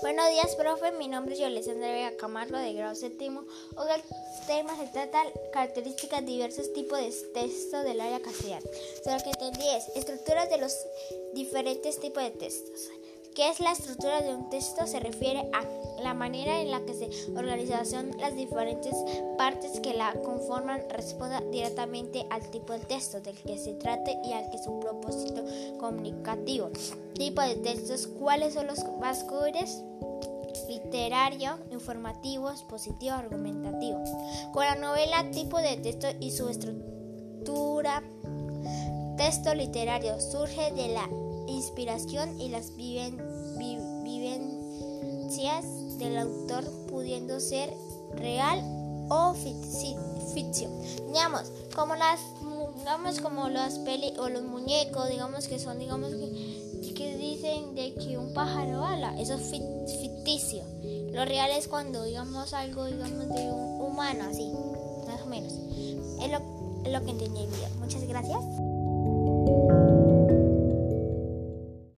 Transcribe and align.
Buenos 0.00 0.28
días, 0.30 0.54
profe. 0.56 0.92
Mi 0.92 1.08
nombre 1.08 1.34
es 1.34 1.40
Yolesandra 1.40 1.88
Vega 1.88 2.16
Camargo, 2.16 2.58
de 2.58 2.74
grado 2.74 2.94
séptimo. 2.94 3.44
Hoy 3.76 3.88
el 3.94 4.02
tema 4.46 4.76
se 4.76 4.86
trata 4.88 5.22
características 5.52 6.24
diversos 6.26 6.72
tipos 6.72 6.98
de 6.98 7.10
texto 7.32 7.82
del 7.82 8.00
área 8.00 8.20
castellana. 8.20 8.66
Sobre 9.02 9.18
lo 9.18 9.24
que 9.24 9.30
entendí 9.30 9.68
es 9.68 9.88
estructuras 9.96 10.50
de 10.50 10.58
los 10.58 10.76
diferentes 11.32 11.98
tipos 12.00 12.22
de 12.22 12.30
textos. 12.30 12.90
¿Qué 13.34 13.48
es 13.48 13.58
la 13.58 13.72
estructura 13.72 14.22
de 14.22 14.32
un 14.32 14.48
texto? 14.48 14.86
Se 14.86 15.00
refiere 15.00 15.50
a 15.52 16.02
la 16.02 16.14
manera 16.14 16.60
en 16.60 16.70
la 16.70 16.84
que 16.84 16.94
se 16.94 17.10
organizan 17.36 18.12
las 18.18 18.36
diferentes 18.36 18.94
partes 19.36 19.80
que 19.80 19.92
la 19.92 20.12
conforman 20.22 20.82
responda 20.88 21.40
directamente 21.50 22.26
al 22.30 22.48
tipo 22.50 22.74
de 22.74 22.78
texto 22.78 23.20
del 23.20 23.34
que 23.42 23.58
se 23.58 23.74
trate 23.74 24.16
y 24.24 24.32
al 24.32 24.50
que 24.50 24.58
su 24.58 24.78
propósito 24.78 25.44
comunicativo. 25.78 26.70
Tipo 27.14 27.42
de 27.42 27.56
textos, 27.56 28.06
¿cuáles 28.06 28.54
son 28.54 28.68
los 28.68 28.84
más 29.00 29.24
comunes? 29.24 29.82
literario, 30.68 31.58
informativo, 31.72 32.50
expositivo, 32.50 33.14
argumentativo. 33.14 34.02
Con 34.52 34.64
la 34.64 34.76
novela, 34.76 35.30
tipo 35.32 35.58
de 35.58 35.76
texto 35.76 36.06
y 36.20 36.30
su 36.30 36.48
estructura. 36.48 38.02
Texto 39.16 39.54
literario 39.54 40.20
surge 40.20 40.70
de 40.72 40.88
la 40.88 41.08
inspiración 41.48 42.40
y 42.40 42.48
las 42.48 42.74
vivencias 42.76 43.18
del 45.98 46.18
autor 46.18 46.64
pudiendo 46.88 47.40
ser 47.40 47.72
real 48.16 48.60
o 49.08 49.34
ficción. 49.34 50.72
Digamos, 51.06 51.50
como 51.74 51.94
las 51.94 52.20
digamos 52.76 53.20
como 53.20 53.48
las 53.48 53.78
peli 53.80 54.12
o 54.18 54.28
los 54.28 54.42
muñecos, 54.42 55.08
digamos 55.08 55.46
que 55.46 55.58
son 55.58 55.78
digamos 55.78 56.10
que, 56.10 56.92
que 56.94 57.16
dicen 57.16 57.74
de 57.74 57.94
que 57.94 58.18
un 58.18 58.32
pájaro 58.34 58.84
ala, 58.84 59.18
eso 59.20 59.34
es 59.34 59.50
ficticio. 60.00 60.62
Lo 61.12 61.24
real 61.24 61.50
es 61.52 61.68
cuando 61.68 62.04
digamos 62.04 62.52
algo 62.52 62.86
digamos 62.86 63.28
de 63.28 63.50
un 63.50 63.80
humano 63.80 64.24
así, 64.24 64.50
más 65.06 65.20
o 65.22 65.26
menos. 65.26 65.52
Es 65.52 66.30
lo, 66.30 66.38
es 66.84 66.92
lo 66.92 67.04
que 67.04 67.10
entendí 67.10 67.40
el 67.40 67.48
video. 67.48 67.68
Muchas 67.78 68.04
gracias. 68.04 68.40